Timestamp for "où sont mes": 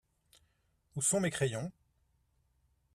0.95-1.29